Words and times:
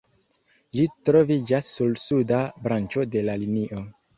Ĝi 0.77 0.85
troviĝas 1.09 1.69
sur 1.75 1.93
suda 2.07 2.41
branĉo 2.65 3.07
de 3.17 3.25
la 3.29 3.37
linio. 3.45 3.89